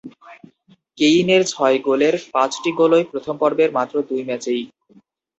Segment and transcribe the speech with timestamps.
[0.97, 4.63] কেইনের ছয় গোলের পাঁচটি গোলই প্রথম পর্বের মাত্র দুই ম্যাচেই।